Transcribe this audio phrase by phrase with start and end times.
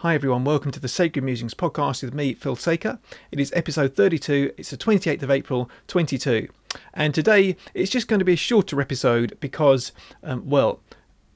[0.00, 2.98] Hi everyone, welcome to the Sacred Musings podcast with me, Phill Sacre.
[3.30, 6.48] It is episode 32, it's the 28th of April 22.
[6.94, 9.92] And today it's just going to be a shorter episode because,
[10.22, 10.80] um, well,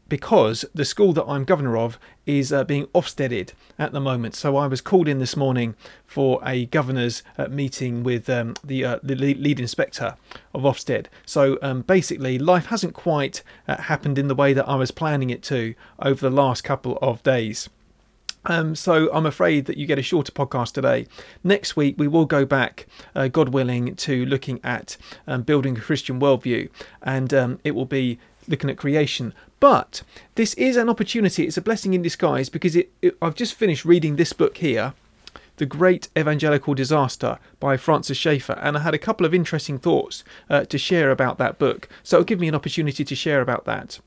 [0.08, 4.34] because the school that I'm governor of is uh, being Ofsteded at the moment.
[4.34, 5.74] So I was called in this morning
[6.06, 10.16] for a governor's uh, meeting with um, the, uh, the lead inspector
[10.54, 11.08] of Ofsted.
[11.26, 15.28] So um, basically, life hasn't quite uh, happened in the way that I was planning
[15.28, 17.68] it to over the last couple of days.
[18.46, 21.06] Um, so I'm afraid that you get a shorter podcast today.
[21.42, 24.96] Next week we will go back, uh, God willing, to looking at
[25.26, 26.68] um, building a Christian worldview,
[27.02, 29.32] and um, it will be looking at creation.
[29.60, 30.02] But
[30.34, 31.46] this is an opportunity.
[31.46, 34.94] It's a blessing in disguise because it, it, I've just finished reading this book here.
[35.56, 40.24] The Great Evangelical Disaster by Francis Schaeffer, and I had a couple of interesting thoughts
[40.50, 41.88] uh, to share about that book.
[42.02, 44.00] So it'll give me an opportunity to share about that.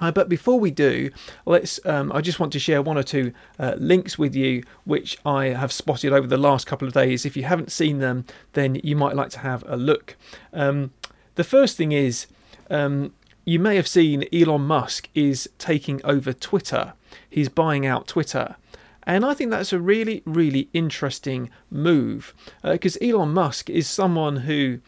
[0.00, 1.10] Uh, but before we do,
[1.46, 1.78] let's.
[1.84, 5.46] Um, I just want to share one or two uh, links with you, which I
[5.46, 7.26] have spotted over the last couple of days.
[7.26, 10.16] If you haven't seen them, then you might like to have a look.
[10.52, 10.92] Um,
[11.34, 12.26] the first thing is,
[12.70, 13.12] um,
[13.44, 16.94] you may have seen Elon Musk is taking over Twitter.
[17.28, 18.56] He's buying out Twitter.
[19.04, 24.36] And I think that's a really, really interesting move because uh, Elon Musk is someone
[24.36, 24.80] who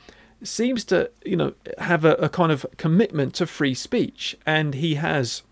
[0.44, 4.96] seems to, you know, have a, a kind of commitment to free speech, and he
[4.96, 5.42] has,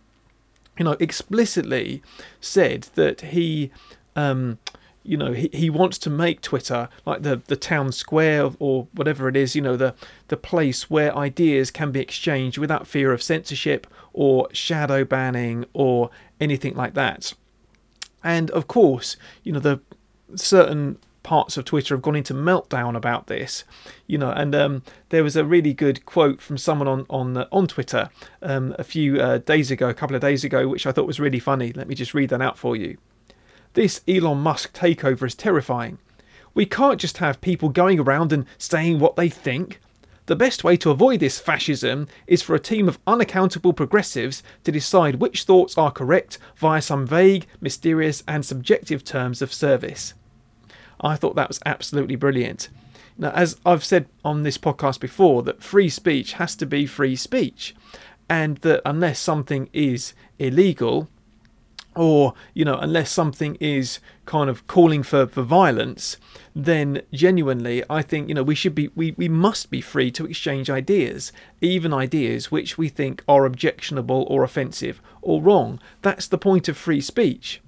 [0.79, 2.03] you know, explicitly
[2.41, 3.71] said that he.
[4.17, 4.59] Um,
[5.03, 9.29] you know he, he wants to make twitter like the the town square or whatever
[9.29, 9.95] it is you know the
[10.29, 16.11] the place where ideas can be exchanged without fear of censorship or shadow banning or
[16.39, 17.33] anything like that
[18.23, 19.81] and of course you know the
[20.35, 23.65] certain parts of Twitter have gone into meltdown about this,
[24.07, 24.31] you know.
[24.31, 28.11] And um, there was a really good quote from someone on on uh, on Twitter
[28.43, 31.21] um, a few uh, days ago, a couple of days ago, which I thought was
[31.21, 31.73] really funny.
[31.73, 32.99] Let me just read that out for you.
[33.75, 35.99] This Elon Musk takeover is terrifying.
[36.55, 39.81] We can't just have people going around and saying what they think.
[40.27, 44.73] The best way to avoid this fascism is for a team of unaccountable progressives to
[44.73, 50.15] decide which thoughts are correct via some vague, mysterious, and subjective terms of service.
[51.01, 52.69] I thought that was absolutely brilliant.
[53.19, 57.17] Now, as I've said on this podcast before, that free speech has to be free
[57.17, 57.75] speech,
[58.29, 61.09] and that unless something is illegal,
[61.97, 66.17] or you know, unless something is kind of calling for, for violence,
[66.55, 70.27] then genuinely I think you know we should be we, we must be free to
[70.27, 75.81] exchange ideas, even ideas which we think are objectionable or offensive or wrong.
[76.03, 77.61] That's the point of free speech.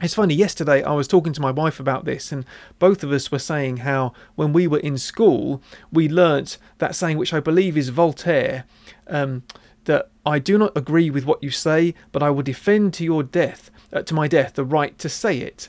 [0.00, 2.44] It's funny, yesterday I was talking to my wife about this, and
[2.78, 5.60] both of us were saying how when we were in school,
[5.90, 8.64] we learnt that saying, which I believe is Voltaire,
[9.08, 9.42] um,
[9.86, 13.24] that I do not agree with what you say, but I will defend to your
[13.24, 15.68] death, uh, to my death, the right to say it.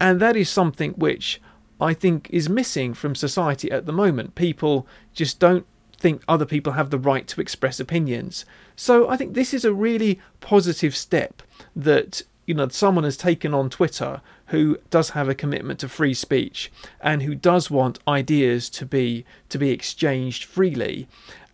[0.00, 1.38] And that is something which
[1.78, 4.34] I think is missing from society at the moment.
[4.34, 5.66] People just don't
[5.98, 8.46] think other people have the right to express opinions.
[8.76, 11.42] So I think this is a really positive step
[11.76, 16.14] that you know someone has taken on Twitter who does have a commitment to free
[16.14, 21.06] speech and who does want ideas to be to be exchanged freely.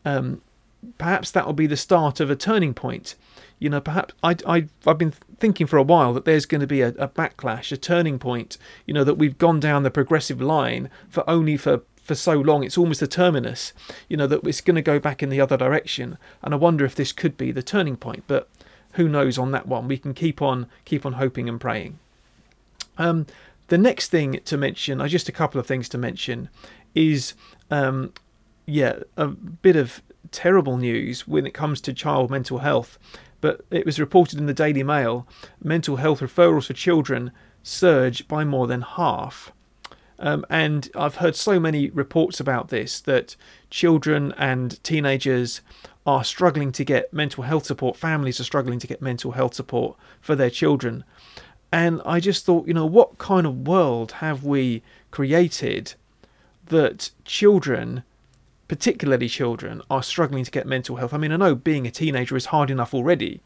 [0.05, 0.41] Um,
[0.97, 3.17] perhaps that will be the start of a turning point.
[3.59, 6.67] You know, perhaps I, I I've been thinking for a while that there's going to
[6.69, 8.57] be a, a backlash, a turning point.
[8.87, 12.63] You know that we've gone down the progressive line for only for for so long
[12.63, 13.73] it's almost the terminus
[14.11, 16.85] you know that it's going to go back in the other direction and i wonder
[16.85, 18.47] if this could be the turning point but
[18.95, 19.89] who knows on that one?
[19.89, 21.99] We can keep on keep on hoping and praying.
[22.99, 23.27] Um,
[23.69, 26.49] the next thing to mention, uh, just a couple of things to mention,
[26.95, 27.35] is
[27.71, 28.13] um,
[28.67, 32.99] yeah, a bit of terrible news when it comes to child mental health.
[33.41, 35.27] But it was reported in the Daily Mail
[35.63, 37.31] mental health referrals for children
[37.63, 39.53] surge by more than half.
[40.19, 43.37] Um, and I've heard so many reports about this that
[43.69, 45.61] children and teenagers
[46.07, 49.97] are struggling to get mental health support, families are struggling to get mental health support
[50.21, 51.05] for their children.
[51.73, 55.95] And I just thought, you know, what kind of world have we created
[56.67, 58.05] that children,
[58.69, 61.15] particularly children, are struggling to get mental health?
[61.15, 63.41] I mean, I know being a teenager is hard enough already,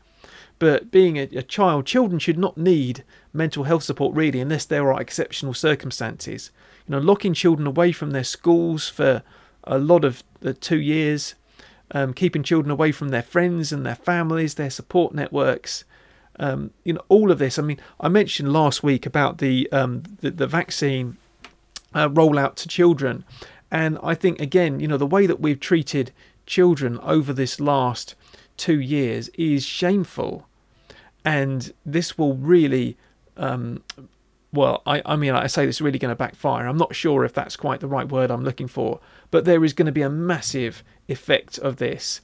[0.59, 4.93] but being a, a child, children should not need mental health support really unless there
[4.93, 6.50] are exceptional circumstances.
[6.87, 9.23] You know, locking children away from their schools for
[9.65, 11.35] a lot of the two years
[11.93, 15.85] um, keeping children away from their friends and their families, their support networks.
[16.40, 17.58] Um, you know, all of this.
[17.58, 21.17] I mean, I mentioned last week about the um, the, the, vaccine
[21.94, 23.25] uh, rollout to children,
[23.73, 26.12] and I think again, you know, the way that we've treated
[26.46, 28.14] children over this last
[28.56, 30.46] two years is shameful,
[31.25, 32.96] and this will really
[33.37, 33.82] um,
[34.53, 36.67] well, I, I mean, I say this is really going to backfire.
[36.67, 39.00] I'm not sure if that's quite the right word I'm looking for,
[39.31, 42.21] but there is going to be a massive effect of this.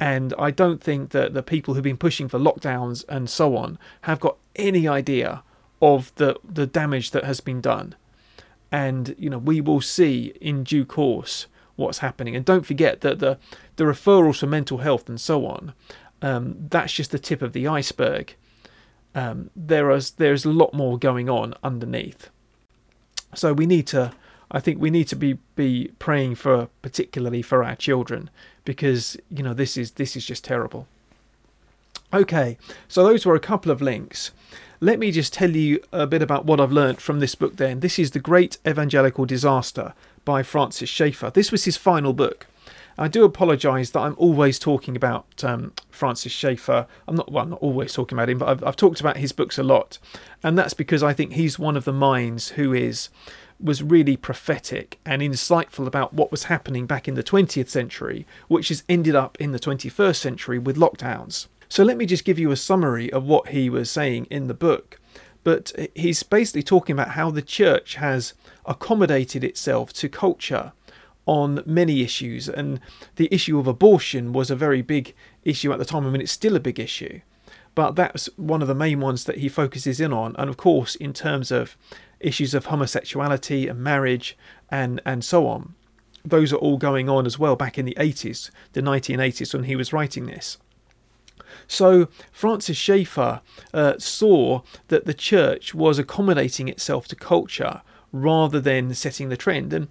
[0.00, 3.78] And I don't think that the people who've been pushing for lockdowns and so on
[4.02, 5.42] have got any idea
[5.80, 7.94] of the, the damage that has been done.
[8.72, 11.46] And, you know, we will see in due course
[11.76, 12.34] what's happening.
[12.34, 13.38] And don't forget that the,
[13.76, 15.74] the referrals for mental health and so on,
[16.22, 18.34] um, that's just the tip of the iceberg
[19.14, 22.30] um, there is there's a lot more going on underneath.
[23.34, 24.12] So we need to,
[24.50, 28.30] I think we need to be be praying for particularly for our children
[28.64, 30.86] because you know this is this is just terrible.
[32.12, 32.58] Okay,
[32.88, 34.32] so those were a couple of links.
[34.80, 37.80] Let me just tell you a bit about what I've learnt from this book then.
[37.80, 39.92] This is The Great Evangelical Disaster
[40.24, 41.30] by Francis Schaeffer.
[41.30, 42.46] This was his final book.
[42.98, 46.86] I do apologise that I'm always talking about um, Francis Schaeffer.
[47.08, 49.32] I'm not well, I'm not always talking about him, but I've, I've talked about his
[49.32, 49.98] books a lot,
[50.42, 53.08] and that's because I think he's one of the minds who is
[53.62, 58.68] was really prophetic and insightful about what was happening back in the 20th century, which
[58.68, 61.46] has ended up in the 21st century with lockdowns.
[61.68, 64.54] So let me just give you a summary of what he was saying in the
[64.54, 64.98] book.
[65.44, 68.34] But he's basically talking about how the church has
[68.66, 70.72] accommodated itself to culture
[71.30, 72.80] on many issues, and
[73.14, 76.04] the issue of abortion was a very big issue at the time.
[76.04, 77.20] I mean, it's still a big issue,
[77.76, 80.34] but that's one of the main ones that he focuses in on.
[80.40, 81.76] And of course, in terms of
[82.18, 84.36] issues of homosexuality and marriage
[84.72, 85.76] and and so on,
[86.24, 89.76] those are all going on as well back in the 80s, the 1980s, when he
[89.76, 90.58] was writing this.
[91.68, 93.40] So Francis Schaeffer
[93.72, 97.82] uh, saw that the church was accommodating itself to culture
[98.12, 99.72] rather than setting the trend.
[99.72, 99.86] And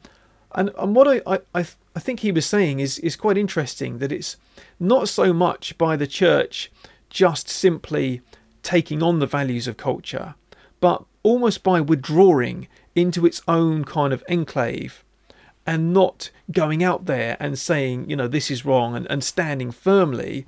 [0.56, 1.66] and and what I, I,
[1.96, 4.38] I think he was saying is is quite interesting that it's
[4.80, 6.72] not so much by the church
[7.10, 8.22] just simply
[8.64, 10.36] taking on the values of culture,
[10.80, 15.04] but almost by withdrawing into its own kind of enclave
[15.66, 19.72] and not going out there and saying, you know, this is wrong and, and standing
[19.72, 20.46] firmly,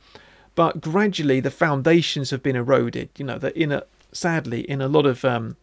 [0.55, 3.09] but gradually the foundations have been eroded.
[3.17, 5.57] You know, that in a sadly in a lot of um,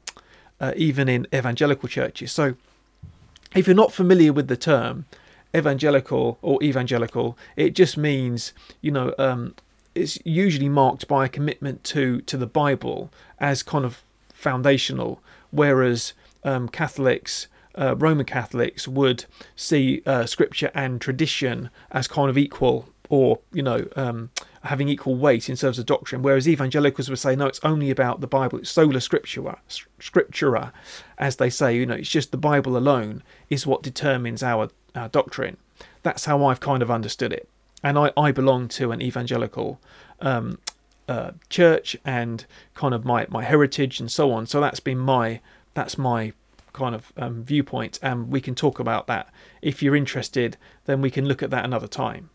[0.61, 2.33] uh, even in evangelical churches.
[2.33, 2.55] So
[3.55, 5.07] if you're not familiar with the term
[5.57, 9.55] evangelical or evangelical, it just means, you know, um,
[9.95, 14.03] it's usually marked by a commitment to, to the Bible as kind of
[14.33, 16.13] foundational, whereas
[16.45, 19.25] um, Catholics, uh, Roman Catholics, would
[19.57, 24.31] see uh, scripture and tradition as kind of equal or, you know, um,
[24.69, 28.21] having equal weight in terms of doctrine, whereas evangelicals would say, no, it's only about
[28.21, 29.57] the Bible, it's sola scriptura,
[29.99, 30.73] scriptura,
[31.17, 35.09] as they say, you know, it's just the Bible alone is what determines our, our
[35.09, 35.57] doctrine.
[36.03, 37.49] That's how I've kind of understood it.
[37.83, 39.81] And I, I belong to an evangelical
[40.21, 40.59] um,
[41.09, 42.45] uh, church and
[42.75, 44.47] kind of my, my heritage and so on.
[44.47, 45.41] So that's been my,
[45.73, 46.33] that's my
[46.75, 47.99] kind of um, viewpoint.
[48.03, 49.33] And we can talk about that.
[49.63, 52.31] If you're interested, then we can look at that another time.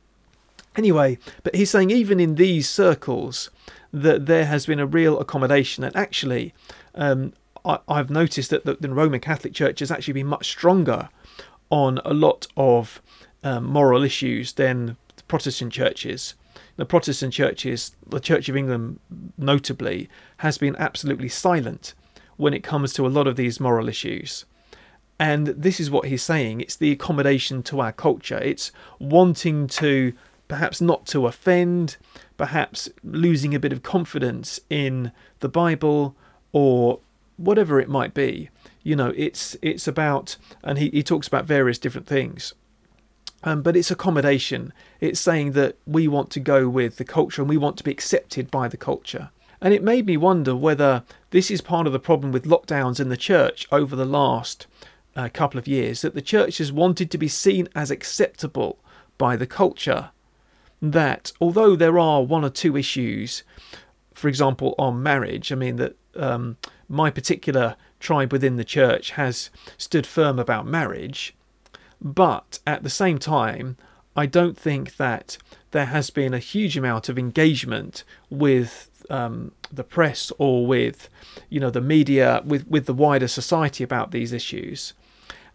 [0.76, 3.50] Anyway, but he's saying even in these circles
[3.92, 6.54] that there has been a real accommodation, and actually,
[6.96, 7.34] um,
[7.64, 11.10] I, have noticed that the, the, Roman Catholic Church has actually been much stronger
[11.70, 13.02] on a lot of
[13.44, 16.34] um, moral issues than the Protestant churches.
[16.76, 19.00] The Protestant churches, the Church of England
[19.38, 21.94] notably, has been absolutely silent
[22.36, 24.46] when it comes to a lot of these moral issues.
[25.20, 30.14] And this is what he's saying it's the accommodation to our culture, it's wanting to
[30.54, 31.98] perhaps not to offend,
[32.38, 36.16] perhaps losing a bit of confidence in the Bible
[36.52, 37.00] or
[37.38, 38.52] whatever it might be.
[38.84, 42.54] You know, it's it's about, and he, he talks about various different things.
[43.44, 44.74] Um, but it's accommodation.
[45.02, 47.90] It's saying that we want to go with the culture and we want to be
[47.90, 49.32] accepted by the culture.
[49.60, 53.10] And it made me wonder whether this is part of the problem with lockdowns in
[53.10, 54.68] the church over the last
[55.16, 58.78] uh, couple of years that the church has wanted to be seen as acceptable
[59.18, 60.12] by the culture
[60.84, 63.44] that although there are one or two issues,
[64.14, 66.58] for example, on marriage, I mean, that um,
[66.90, 71.36] my particular tribe within the church has stood firm about marriage,
[72.02, 73.78] but at the same time,
[74.14, 75.38] I don't think that
[75.72, 81.08] there has been a huge amount of engagement with um, the press or with,
[81.50, 84.94] you know, the media, with with the wider society about these issues,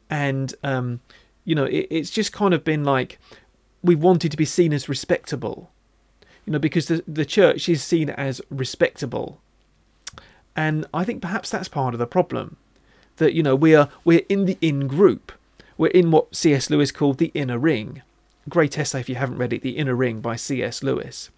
[0.08, 1.00] and um,
[1.44, 3.18] you know, it, it's just kind of been like
[3.82, 5.70] we wanted to be seen as respectable,
[6.44, 9.40] you know, because the the church is seen as respectable,
[10.56, 12.56] and I think perhaps that's part of the problem,
[13.16, 15.32] that you know we are we're in the in group,
[15.76, 16.70] we're in what C.S.
[16.70, 18.02] Lewis called the inner ring,
[18.49, 20.82] great essay if you haven't read it, The Inner Ring by C.S.
[20.82, 21.30] Lewis,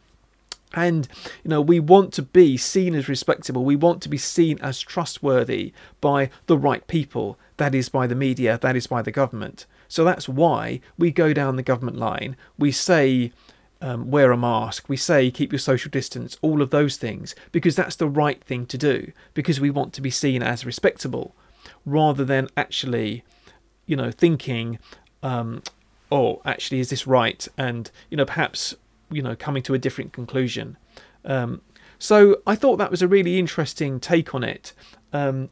[0.72, 1.08] And,
[1.42, 3.64] you know, we want to be seen as respectable.
[3.64, 7.38] We want to be seen as trustworthy by the right people.
[7.56, 9.66] That is by the media, that is by the government.
[9.90, 12.36] So that's why we go down the government line.
[12.56, 13.32] We say,
[13.82, 14.88] um, wear a mask.
[14.88, 18.64] We say, keep your social distance, all of those things, because that's the right thing
[18.66, 21.34] to do, because we want to be seen as respectable,
[21.84, 23.24] rather than actually,
[23.84, 24.78] you know, thinking,
[25.22, 25.62] um,
[26.10, 27.46] oh, actually, is this right?
[27.58, 28.76] And, you know, perhaps
[29.10, 30.76] you know coming to a different conclusion.
[31.24, 31.60] Um,
[31.98, 34.72] so I thought that was a really interesting take on it.
[35.12, 35.50] Um,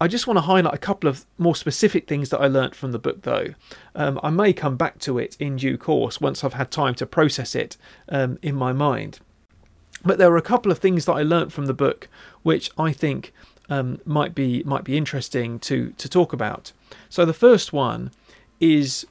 [0.00, 2.92] I just want to highlight a couple of more specific things that I learnt from
[2.92, 3.54] the book, though.
[3.94, 7.06] Um, I may come back to it in due course once I've had time to
[7.06, 7.76] process it
[8.08, 9.18] um, in my mind.
[10.04, 12.08] But there were a couple of things that I learnt from the book
[12.42, 13.32] which I think
[13.68, 16.72] um, might be might be interesting to to talk about.
[17.08, 18.12] So the first one
[18.60, 19.06] is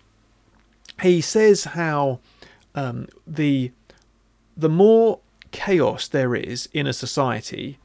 [1.02, 2.20] he says how
[2.74, 3.72] um, the
[4.56, 5.20] the more
[5.52, 7.78] chaos there is in a society,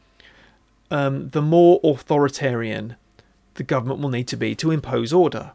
[0.93, 2.97] um, the more authoritarian
[3.55, 5.53] the government will need to be to impose order.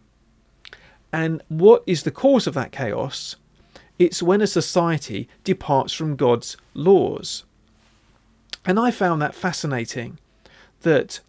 [1.14, 3.36] And what is the cause of that chaos?
[4.00, 7.44] It's when a society departs from God's laws.
[8.66, 10.18] And I found that fascinating
[10.82, 11.20] that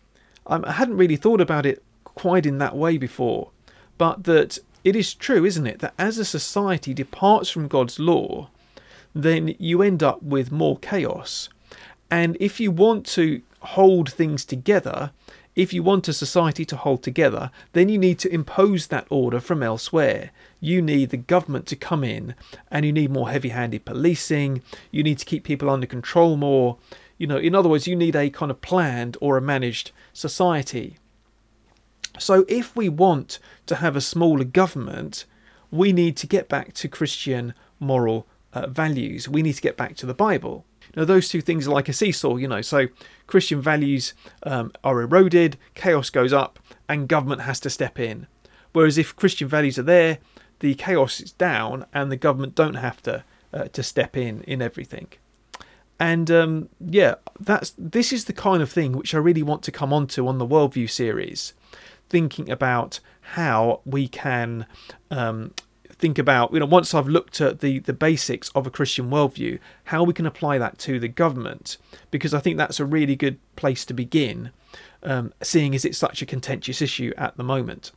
[0.46, 3.50] um, I hadn't really thought about it quite in that way before,
[3.98, 8.48] but that it is true, isn't it, that as a society departs from God's law,
[9.14, 11.50] then you end up with more chaos.
[12.10, 15.10] And if you want to hold things together,
[15.58, 19.40] if you want a society to hold together, then you need to impose that order
[19.40, 20.30] from elsewhere.
[20.60, 22.36] You need the government to come in
[22.70, 24.62] and you need more heavy handed policing.
[24.92, 26.78] You need to keep people under control more.
[27.16, 30.96] You know, in other words, you need a kind of planned or a managed society.
[32.20, 35.24] So, if we want to have a smaller government,
[35.70, 39.28] we need to get back to Christian moral uh, values.
[39.28, 40.64] We need to get back to the Bible.
[40.98, 42.60] Now, those two things are like a seesaw, you know.
[42.60, 42.88] So,
[43.28, 48.26] Christian values um, are eroded, chaos goes up, and government has to step in.
[48.72, 50.18] Whereas, if Christian values are there,
[50.58, 53.22] the chaos is down, and the government don't have to
[53.54, 55.06] uh, to step in in everything.
[56.00, 59.70] And um, yeah, that's this is the kind of thing which I really want to
[59.70, 61.54] come onto on the Worldview series
[62.08, 64.66] thinking about how we can
[65.12, 65.54] um,
[65.98, 69.58] think about you know once I've looked at the the basics of a Christian worldview,
[69.84, 71.76] how we can apply that to the government,
[72.10, 74.50] because I think that's a really good place to begin,
[75.02, 77.92] um, seeing as it's such a contentious issue at the moment.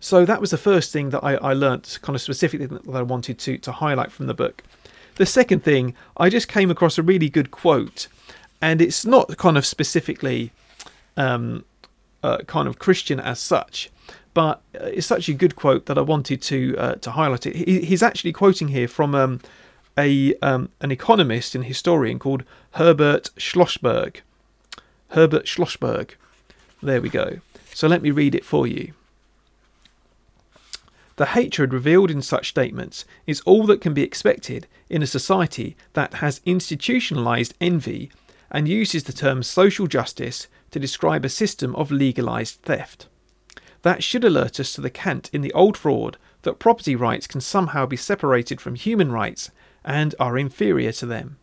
[0.00, 3.02] So that was the first thing that I, I learnt, kind of specifically that I
[3.02, 4.64] wanted to to highlight from the book.
[5.16, 8.08] The second thing, I just came across a really good quote,
[8.62, 10.52] and it's not kind of specifically
[11.16, 11.66] um,
[12.22, 13.90] uh, kind of Christian as such.
[14.32, 17.56] But uh, it's such a good quote that I wanted to uh, to highlight it.
[17.56, 19.40] He, he's actually quoting here from um,
[19.98, 24.20] a um, an economist and historian called Herbert Schlossberg.
[25.08, 26.12] Herbert Schlossberg.
[26.82, 27.40] There we go.
[27.74, 28.92] So let me read it for you.
[31.16, 35.76] The hatred revealed in such statements is all that can be expected in a society
[35.92, 38.10] that has institutionalized envy
[38.50, 43.06] and uses the term social justice to describe a system of legalized theft.
[43.82, 47.40] That should alert us to the cant in the old fraud that property rights can
[47.40, 49.50] somehow be separated from human rights
[49.84, 51.38] and are inferior to them.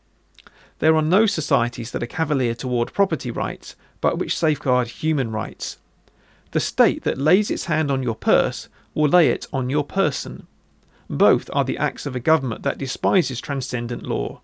[0.80, 5.78] There are no societies that are cavalier toward property rights, but which safeguard human rights.
[6.52, 10.46] The state that lays its hand on your purse will lay it on your person.
[11.10, 14.42] Both are the acts of a government that despises transcendent law.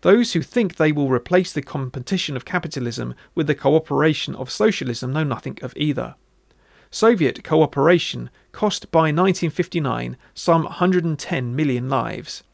[0.00, 5.12] Those who think they will replace the competition of capitalism with the cooperation of socialism
[5.12, 6.16] know nothing of either.
[6.94, 12.44] Soviet cooperation cost by 1959 some 110 million lives.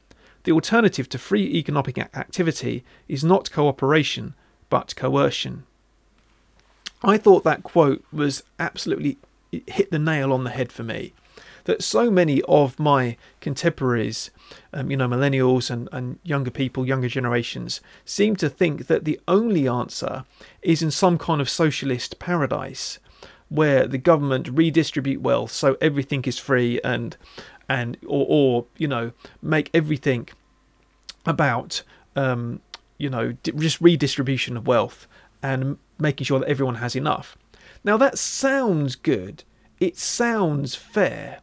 [0.45, 4.35] The alternative to free economic activity is not cooperation,
[4.71, 5.65] but coercion.
[7.03, 9.19] I thought that quote was absolutely
[9.53, 11.13] hit the nail on the head for me
[11.65, 14.31] that so many of my contemporaries,
[14.73, 19.21] um, you know, millennials and, and younger people, younger generations, seem to think that the
[19.29, 20.25] only answer
[20.63, 22.99] is in some kind of socialist paradise
[23.51, 27.17] where the government redistribute wealth so everything is free and
[27.69, 30.29] and or, or you know make everything
[31.25, 31.83] about
[32.17, 32.61] um,
[32.99, 35.07] you know just redistribution of wealth
[35.43, 37.39] and making sure that everyone has enough.
[37.85, 39.45] Now that sounds good.
[39.79, 41.41] It sounds fair.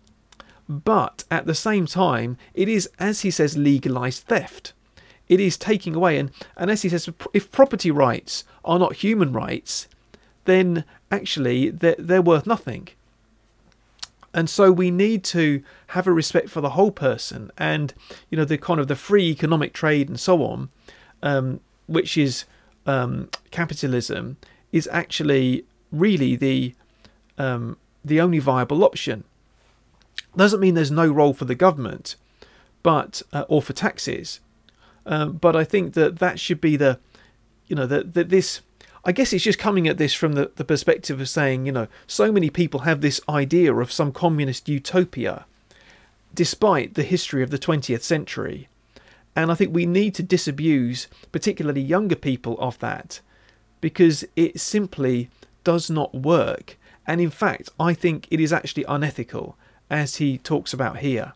[0.70, 4.74] But at the same time, it is, as he says, legalized theft.
[5.30, 9.32] It is taking away, and, and as he says, if property rights are not human
[9.32, 9.88] rights,
[10.44, 12.90] then actually they're, they're worth nothing.
[14.34, 17.94] and so we need to have a respect for the whole person and
[18.30, 20.70] you know the kind of the free economic trade and so on
[21.24, 22.46] um, which is
[22.86, 24.38] um, capitalism
[24.72, 26.76] is actually really the
[27.38, 29.24] um, the only viable option
[30.36, 32.16] doesn't mean there's no role for the government
[32.84, 34.40] but uh, or for taxes
[35.06, 37.00] um, but I think that that should be the
[37.68, 38.62] you know that that this
[39.08, 41.88] I guess it's just coming at this from the, the perspective of saying, you know,
[42.08, 45.46] so many people have this idea of some communist utopia,
[46.36, 48.68] despite the history of the 20th century.
[49.34, 53.22] And I think we need to disabuse, particularly younger people, of that,
[53.80, 55.30] because it simply
[55.64, 56.78] does not work.
[57.08, 59.56] And in fact, I think it is actually unethical,
[59.90, 61.32] as he talks about here.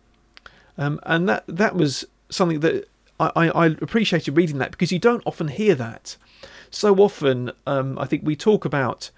[0.77, 4.99] Um, and that that was something that I, I, I appreciated reading that because you
[4.99, 6.17] don't often hear that
[6.71, 9.11] so often um, I think we talk about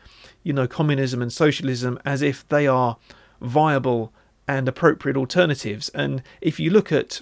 [0.44, 2.98] you know communism and socialism as if they are
[3.42, 4.12] viable
[4.48, 5.90] and appropriate alternatives.
[5.90, 7.22] And if you look at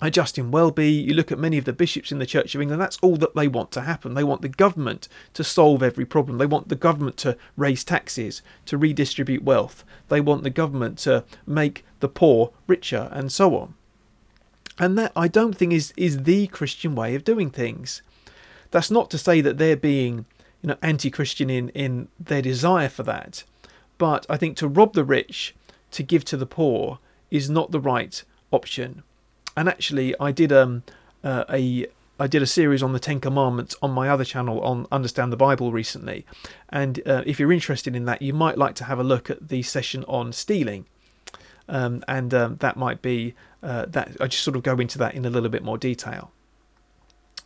[0.00, 2.80] uh, Justin Welby, you look at many of the bishops in the Church of England,
[2.80, 4.14] that's all that they want to happen.
[4.14, 6.38] They want the government to solve every problem.
[6.38, 9.84] They want the government to raise taxes, to redistribute wealth.
[10.08, 13.74] They want the government to make the poor richer, and so on.
[14.78, 18.02] And that I don't think is, is the Christian way of doing things.
[18.70, 20.26] That's not to say that they're being,
[20.62, 23.44] you know, anti-Christian in in their desire for that,
[23.96, 25.54] but I think to rob the rich
[25.90, 26.98] to give to the poor
[27.30, 29.02] is not the right option.
[29.56, 30.82] And actually, I did um
[31.24, 31.86] uh, a
[32.20, 35.36] I did a series on the Ten Commandments on my other channel on Understand the
[35.36, 36.26] Bible recently,
[36.68, 39.48] and uh, if you're interested in that, you might like to have a look at
[39.48, 40.86] the session on stealing,
[41.68, 45.14] um, and um, that might be uh, that I just sort of go into that
[45.14, 46.32] in a little bit more detail.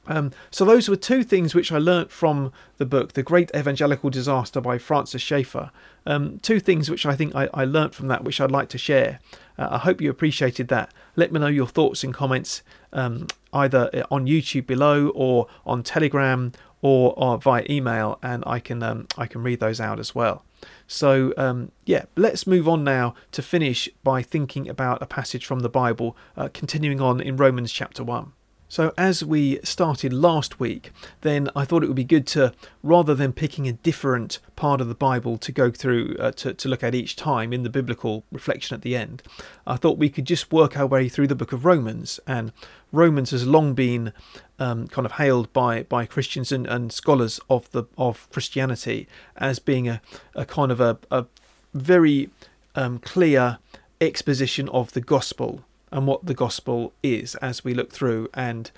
[0.06, 4.10] Um, so those were two things which I learnt from the book, The Great Evangelical
[4.10, 5.70] Disaster by Francis Schaeffer.
[6.06, 8.78] Um, two things which I think I, I learnt from that, which I'd like to
[8.78, 9.20] share.
[9.56, 10.92] Uh, I hope you appreciated that.
[11.14, 16.52] Let me know your thoughts and comments um, either on YouTube below or on Telegram
[16.80, 20.44] or, or via email, and I can um, I can read those out as well.
[20.88, 25.60] So um, yeah, let's move on now to finish by thinking about a passage from
[25.60, 28.32] the Bible, uh, continuing on in Romans chapter one.
[28.72, 33.14] So, as we started last week, then I thought it would be good to, rather
[33.14, 36.82] than picking a different part of the Bible to go through uh, to, to look
[36.82, 39.22] at each time in the biblical reflection at the end,
[39.66, 42.18] I thought we could just work our way through the book of Romans.
[42.26, 42.50] And
[42.92, 44.14] Romans has long been
[44.58, 49.06] um, kind of hailed by, by Christians and, and scholars of the of Christianity
[49.36, 50.00] as being a,
[50.34, 51.26] a kind of a, a
[51.74, 52.30] very
[52.74, 53.58] um, clear
[54.00, 58.28] exposition of the gospel and what the gospel is as we look through.
[58.34, 58.70] And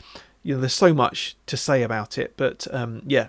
[0.43, 3.29] you know, there's so much to say about it, but um, yeah.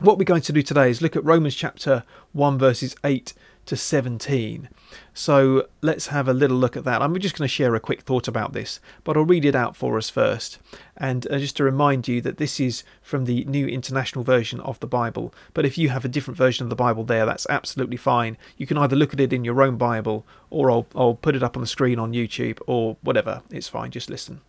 [0.00, 3.34] What we're going to do today is look at Romans chapter 1, verses 8
[3.66, 4.70] to 17.
[5.12, 7.02] So let's have a little look at that.
[7.02, 9.76] I'm just going to share a quick thought about this, but I'll read it out
[9.76, 10.58] for us first.
[10.96, 14.80] And uh, just to remind you that this is from the New International Version of
[14.80, 15.34] the Bible.
[15.52, 18.38] But if you have a different version of the Bible there, that's absolutely fine.
[18.56, 21.42] You can either look at it in your own Bible or I'll, I'll put it
[21.42, 23.42] up on the screen on YouTube or whatever.
[23.50, 24.40] It's fine, just listen.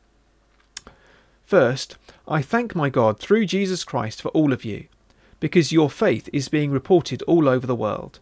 [1.44, 4.88] First, I thank my God through Jesus Christ for all of you,
[5.42, 8.20] because your faith is being reported all over the world.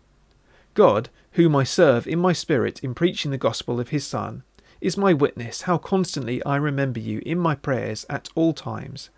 [0.73, 4.41] God, whom I serve in my spirit in preaching the gospel of his Son,
[4.81, 9.09] is my witness how constantly I remember you in my prayers at all times.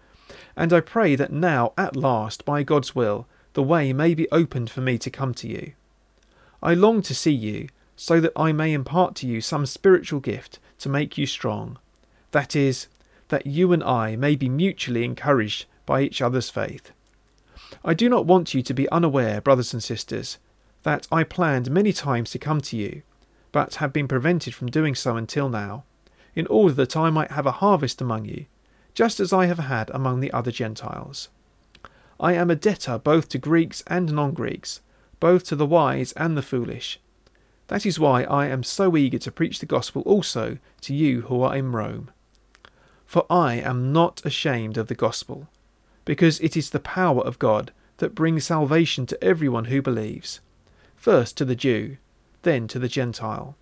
[0.57, 4.71] And I pray that now, at last, by God's will, the way may be opened
[4.71, 5.73] for me to come to you.
[6.63, 10.57] I long to see you, so that I may impart to you some spiritual gift
[10.79, 11.77] to make you strong.
[12.31, 12.87] That is,
[13.27, 16.91] that you and I may be mutually encouraged by each other's faith.
[17.83, 20.37] I do not want you to be unaware, brothers and sisters,
[20.83, 23.03] that I planned many times to come to you,
[23.51, 25.83] but have been prevented from doing so until now,
[26.35, 28.45] in order that I might have a harvest among you,
[28.93, 31.29] just as I have had among the other Gentiles.
[32.19, 34.81] I am a debtor both to Greeks and non Greeks,
[35.19, 36.99] both to the wise and the foolish.
[37.67, 41.41] That is why I am so eager to preach the gospel also to you who
[41.41, 42.11] are in Rome.
[43.05, 45.47] For I am not ashamed of the gospel,
[46.05, 50.39] because it is the power of God that brings salvation to everyone who believes
[51.01, 51.97] first to the Jew,
[52.43, 53.55] then to the Gentile.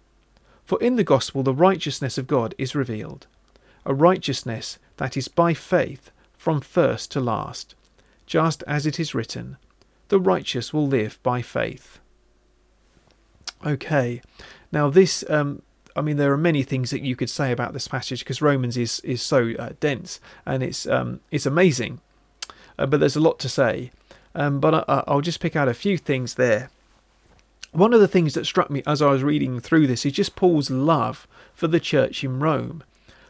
[0.66, 3.28] For in the gospel the righteousness of God is revealed,
[3.86, 7.76] a righteousness that is by faith from first to last,
[8.26, 9.58] just as it is written,
[10.10, 12.00] The righteous will live by faith.
[13.66, 14.22] Okay,
[14.72, 15.62] now this, um,
[15.96, 18.78] I mean, there are many things that you could say about this passage because Romans
[18.78, 22.00] is is so uh, dense and it's um, it's amazing,
[22.80, 23.92] uh, but there's a lot to say.
[24.34, 26.72] Um, but I, I'll just pick out a few things there
[27.72, 30.36] one of the things that struck me as I was reading through this is just
[30.36, 32.84] Paul's love for the church in Rome.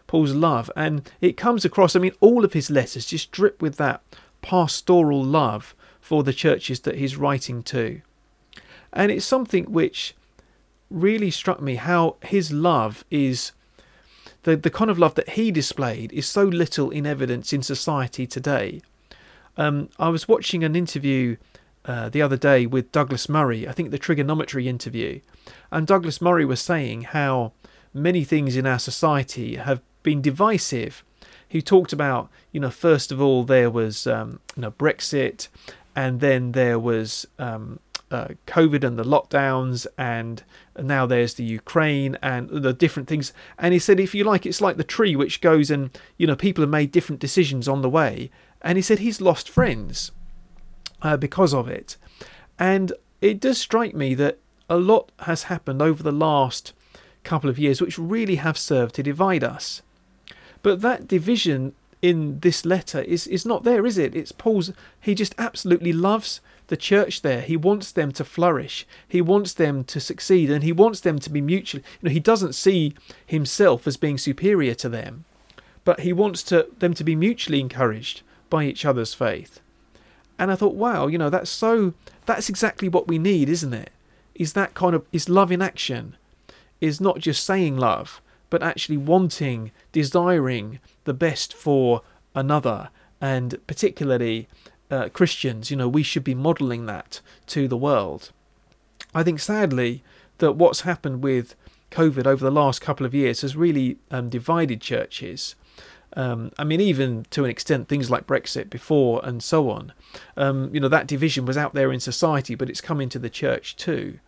[0.08, 3.76] Paul's love, and it comes across, I mean, all of his letters just drip with
[3.78, 4.02] that
[4.42, 8.02] pastoral love for the churches that he's writing to.
[8.92, 10.16] And it's something which
[10.90, 13.52] really struck me how his love is
[14.44, 18.26] the, the kind of love that he displayed is so little in evidence in society
[18.26, 18.82] today.
[19.60, 21.36] Um, I was watching an interview
[21.84, 25.20] uh, the other day with Douglas Murray, I think the Triggernometry interview,
[25.70, 27.52] and Douglas Murray was saying how
[27.94, 31.04] many things in our society have been divisive.
[31.46, 35.50] He talked about, you know, first of all there was, um, you know, Brexit,
[35.94, 37.80] and then there was um,
[38.12, 40.42] uh, COVID and the lockdowns, and
[40.82, 43.34] now there's the Ukraine and the different things.
[43.58, 46.36] And he said, if you like, it's like the tree which goes and you know
[46.36, 48.32] people have made different decisions on the way.
[48.62, 50.12] And he said he's lost friends
[51.02, 51.98] uh, because of it.
[52.58, 56.74] And it does strike me that a lot has happened over the last
[57.24, 59.82] couple of years which really have served to divide us.
[60.62, 64.16] But that division in this letter is, is not there, is it?
[64.16, 67.42] It's Paul's, he just absolutely loves the church there.
[67.42, 68.88] He wants them to flourish.
[69.08, 71.84] He wants them to succeed and he wants them to be mutually.
[72.02, 72.94] You know, he doesn't see
[73.26, 75.26] himself as being superior to them,
[75.84, 79.60] but he wants to, them to be mutually encouraged by each other's faith.
[80.38, 81.94] And I thought, wow, you know, that's so,
[82.26, 83.92] that's exactly what we need, isn't it?
[84.36, 86.16] Is that kind of, is love in action,
[86.80, 92.02] is not just saying love, but actually wanting, desiring the best for
[92.34, 94.48] another, and particularly
[94.90, 98.32] uh, Christians, you know, we should be modelling that to the world.
[99.14, 100.04] I think sadly
[100.38, 101.56] that what's happened with
[101.92, 105.56] COVID over the last couple of years has really um, divided churches.
[106.14, 109.94] Um, I mean, even to an extent, things like Brexit before and so on.
[110.36, 113.30] Um, you know, that division was out there in society, but it's come into the
[113.30, 114.20] church too.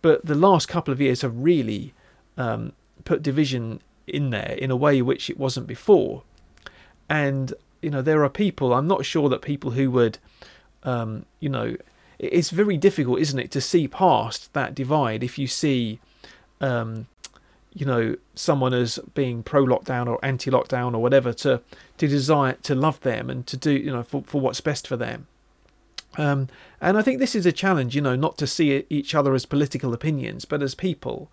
[0.00, 1.92] But the last couple of years have really
[2.36, 2.72] um,
[3.04, 6.22] put division in there in a way which it wasn't before.
[7.08, 8.74] And you know, there are people.
[8.74, 10.18] I'm not sure that people who would,
[10.82, 11.76] um, you know,
[12.18, 16.00] it's very difficult, isn't it, to see past that divide if you see,
[16.60, 17.06] um,
[17.72, 21.60] you know, someone as being pro lockdown or anti lockdown or whatever to
[21.98, 24.96] to desire to love them and to do, you know, for for what's best for
[24.96, 25.26] them.
[26.16, 26.48] Um,
[26.80, 29.46] and I think this is a challenge, you know, not to see each other as
[29.46, 31.30] political opinions, but as people,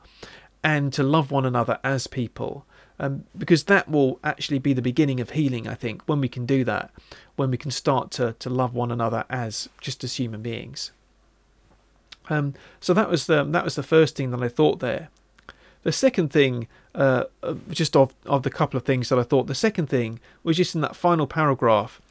[0.64, 2.66] and to love one another as people
[3.00, 5.68] um, because that will actually be the beginning of healing.
[5.68, 6.92] I think when we can do that,
[7.36, 10.92] when we can start to to love one another as just as human beings.
[12.30, 15.10] Um, so that was the that was the first thing that I thought there.
[15.86, 19.46] The second thing, uh, uh, just of of the couple of things that I thought,
[19.46, 22.02] the second thing was just in that final paragraph.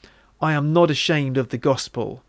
[0.41, 2.23] I am not ashamed of the gospel,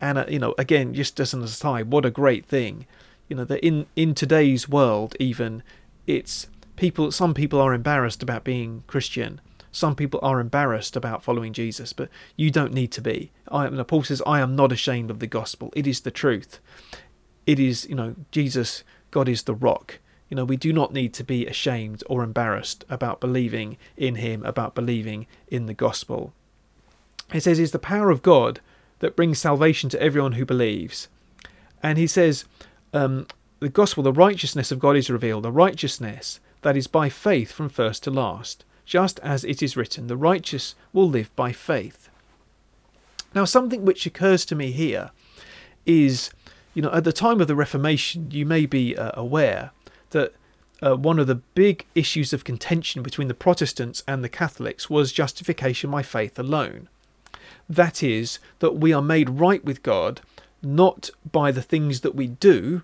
[0.00, 2.86] and uh, you know, again, just as an aside, what a great thing,
[3.28, 5.62] you know, that in in today's world, even
[6.06, 9.42] it's people some people are embarrassed about being Christian.
[9.70, 13.32] Some people are embarrassed about following Jesus, but you don't need to be.
[13.52, 15.74] I, Paul says, "I am not ashamed of the gospel.
[15.76, 16.58] It is the truth.
[17.46, 18.82] It is, you know, Jesus.
[19.10, 19.98] God is the rock.
[20.30, 24.42] You know, we do not need to be ashamed or embarrassed about believing in Him,
[24.46, 26.32] about believing in the gospel."
[27.30, 28.60] He says, "It's the power of God
[29.00, 31.08] that brings salvation to everyone who believes,"
[31.82, 32.46] and he says,
[32.94, 33.26] um,
[33.58, 35.44] "The gospel, the righteousness of God is revealed.
[35.44, 40.06] The righteousness." that is by faith from first to last, just as it is written,
[40.06, 42.08] the righteous will live by faith.
[43.34, 45.10] Now, something which occurs to me here
[45.86, 46.30] is,
[46.74, 49.70] you know, at the time of the Reformation, you may be uh, aware
[50.10, 50.32] that
[50.82, 55.12] uh, one of the big issues of contention between the Protestants and the Catholics was
[55.12, 56.88] justification by faith alone.
[57.68, 60.20] That is, that we are made right with God
[60.62, 62.82] not by the things that we do,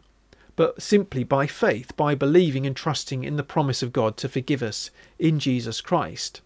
[0.54, 4.62] but simply by faith, by believing and trusting in the promise of God to forgive
[4.62, 6.40] us in Jesus Christ.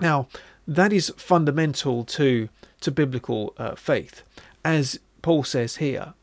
[0.00, 0.26] Now,
[0.66, 2.48] that is fundamental to,
[2.80, 4.22] to biblical uh, faith,
[4.64, 6.14] as Paul says here.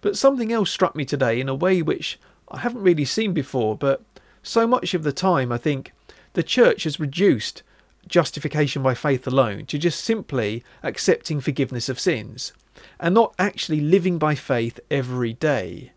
[0.00, 2.18] But something else struck me today in a way which
[2.50, 4.02] I haven't really seen before, but
[4.42, 5.92] so much of the time I think
[6.32, 7.62] the church has reduced
[8.06, 12.52] justification by faith alone to just simply accepting forgiveness of sins
[12.98, 15.92] and not actually living by faith every day.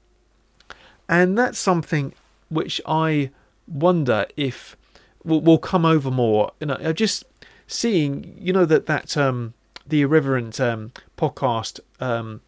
[1.08, 2.14] And that's something
[2.50, 3.32] which I
[3.68, 4.76] wonder if
[5.24, 6.52] will, will come over more.
[6.60, 7.24] You know, just
[7.68, 9.54] seeing, you know, that that um,
[9.86, 12.42] the Irreverend um, podcast um,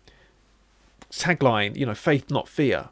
[1.12, 2.90] tagline, you know, faith not fear,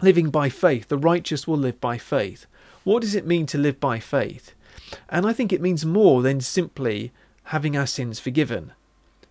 [0.00, 0.88] living by faith.
[0.88, 2.46] The righteous will live by faith.
[2.84, 4.54] What does it mean to live by faith?
[5.08, 7.12] And I think it means more than simply
[7.44, 8.72] having our sins forgiven.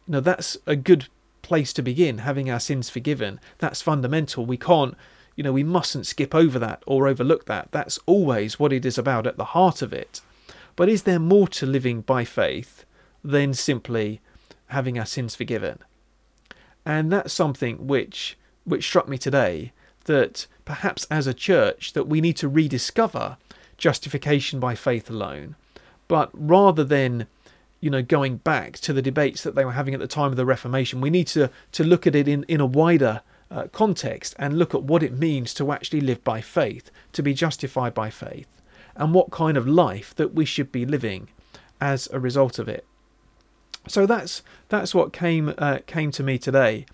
[0.05, 1.07] You know, that's a good
[1.41, 3.39] place to begin, having our sins forgiven.
[3.59, 4.45] That's fundamental.
[4.45, 4.95] We can't,
[5.35, 7.71] you know, we mustn't skip over that or overlook that.
[7.71, 10.21] That's always what it is about at the heart of it.
[10.75, 12.85] But is there more to living by faith
[13.23, 14.21] than simply
[14.67, 15.79] having our sins forgiven?
[16.85, 19.71] And that's something which which struck me today
[20.05, 23.37] that perhaps as a church that we need to rediscover
[23.77, 25.55] justification by faith alone.
[26.09, 27.27] But rather than
[27.79, 30.35] you know going back to the debates that they were having at the time of
[30.35, 34.35] the Reformation, we need to to look at it in, in a wider uh, context
[34.37, 38.09] and look at what it means to actually live by faith, to be justified by
[38.09, 38.49] faith,
[38.97, 41.29] and what kind of life that we should be living
[41.79, 42.85] as a result of it.
[43.87, 46.85] So that's that's what came uh, came to me today.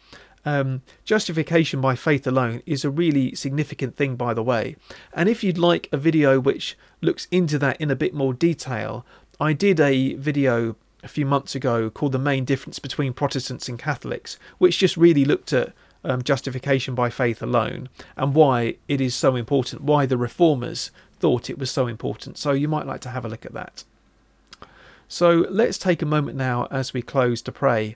[0.46, 4.76] Um, justification by faith alone is a really significant thing, by the way.
[5.14, 9.06] And if you'd like a video which looks into that in a bit more detail,
[9.40, 13.78] I did a video a few months ago called The Main Difference Between Protestants and
[13.78, 19.16] Catholics, which just really looked at um, justification by faith alone and why it is
[19.16, 22.38] so important, why the reformers thought it was so important.
[22.38, 23.84] So you might like to have a look at that.
[25.08, 27.96] So let's take a moment now as we close to pray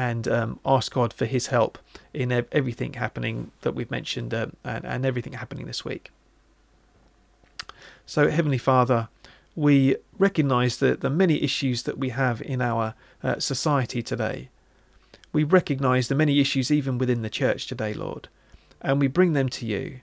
[0.00, 1.78] and um, ask God for His help
[2.14, 6.10] in everything happening that we've mentioned um, and, and everything happening this week.
[8.06, 9.08] So, Heavenly Father,
[9.54, 14.48] we recognize the, the many issues that we have in our uh, society today.
[15.34, 18.28] We recognize the many issues even within the church today, Lord,
[18.80, 20.00] and we bring them to you.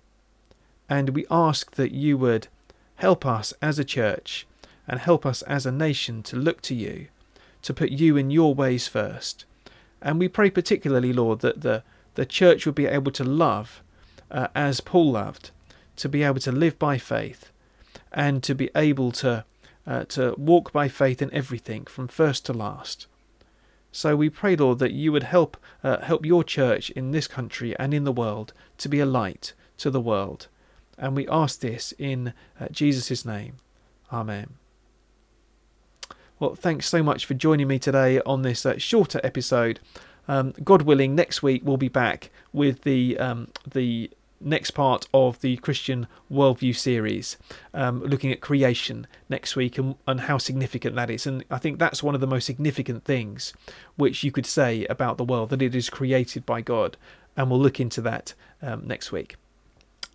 [0.87, 2.49] And we ask that you would
[2.97, 4.45] help us as a church
[4.87, 7.07] and help us as a nation to look to you,
[7.63, 9.45] to put you in your ways first,
[10.01, 11.83] and we pray particularly, Lord, that the,
[12.15, 13.81] the church would be able to love
[14.29, 15.51] uh, as Paul loved,
[15.97, 17.51] to be able to live by faith,
[18.11, 19.45] and to be able to,
[19.85, 23.07] uh, to walk by faith in everything from first to last.
[23.91, 27.75] So we pray, Lord, that you would help uh, help your church in this country
[27.79, 30.47] and in the world to be a light to the world.
[30.97, 33.55] And we ask this in uh, Jesus' name.
[34.11, 34.55] Amen.
[36.39, 39.79] Well, thanks so much for joining me today on this uh, shorter episode.
[40.27, 45.41] Um, God willing, next week we'll be back with the um, the next part of
[45.41, 47.37] the Christian Worldview series,
[47.73, 51.25] um, looking at creation next week and, and how significant that is.
[51.25, 53.51] And I think that's one of the most significant things
[53.95, 56.97] which you could say about the world that it is created by God.
[57.35, 59.37] And we'll look into that um, next week.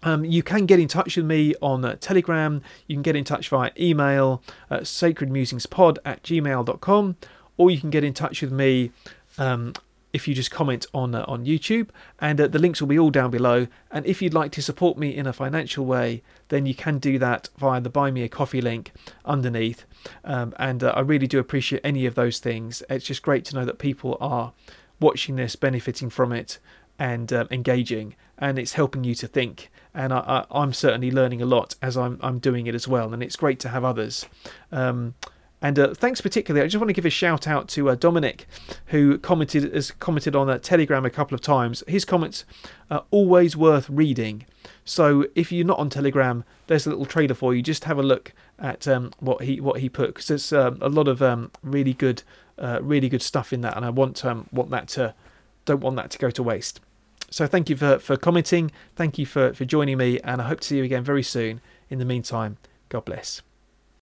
[0.02, 2.62] Um, you can get in touch with me on uh, Telegram.
[2.86, 7.16] You can get in touch via email at sacredmusingspod at gmail.com,
[7.56, 8.90] or you can get in touch with me
[9.38, 9.74] um,
[10.12, 11.88] if you just comment on uh, on YouTube.
[12.20, 13.66] And uh, the links will be all down below.
[13.90, 17.18] And if you'd like to support me in a financial way, then you can do
[17.18, 18.92] that via the Buy Me a Coffee link
[19.24, 19.84] underneath.
[20.24, 22.82] Um, and uh, I really do appreciate any of those things.
[22.90, 24.52] It's just great to know that people are
[25.00, 26.58] watching this, benefiting from it,
[26.98, 31.46] and uh, engaging, and it's helping you to think and I, am certainly learning a
[31.46, 33.12] lot as I'm, I'm doing it as well.
[33.12, 34.26] And it's great to have others.
[34.70, 35.14] Um,
[35.60, 36.64] and uh, thanks particularly.
[36.64, 38.48] I just want to give a shout out to uh, Dominic,
[38.86, 41.84] who commented has commented on a Telegram a couple of times.
[41.86, 42.44] His comments
[42.90, 44.44] are always worth reading.
[44.84, 47.62] So if you're not on Telegram, there's a little trailer for you.
[47.62, 50.88] Just have a look at um, what he what he put because there's um, a
[50.88, 52.24] lot of um, really good
[52.58, 55.14] uh, really good stuff in that, and I want um, want that to
[55.64, 56.80] don't want that to go to waste.
[57.32, 58.70] So thank you for, for commenting.
[58.94, 61.62] Thank you for, for joining me, and I hope to see you again very soon.
[61.88, 62.58] In the meantime,
[62.90, 63.40] God bless.